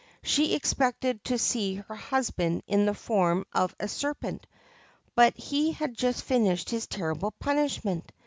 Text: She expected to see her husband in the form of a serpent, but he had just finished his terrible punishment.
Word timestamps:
She 0.23 0.55
expected 0.55 1.23
to 1.25 1.37
see 1.37 1.75
her 1.75 1.93
husband 1.93 2.63
in 2.65 2.87
the 2.87 2.93
form 2.95 3.45
of 3.53 3.75
a 3.79 3.87
serpent, 3.87 4.47
but 5.13 5.37
he 5.37 5.73
had 5.73 5.95
just 5.95 6.23
finished 6.23 6.71
his 6.71 6.87
terrible 6.87 7.29
punishment. 7.39 8.11